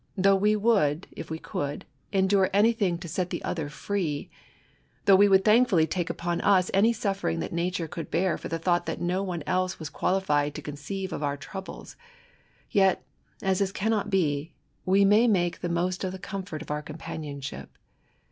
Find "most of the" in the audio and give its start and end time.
15.69-16.17